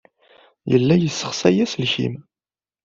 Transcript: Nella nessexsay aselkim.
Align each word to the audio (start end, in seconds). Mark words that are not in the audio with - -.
Nella 0.71 0.95
nessexsay 1.01 1.57
aselkim. 1.65 2.15